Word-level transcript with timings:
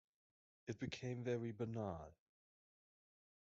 It 0.65 0.79
became 0.79 1.21
very 1.23 1.51
banal. 1.51 2.15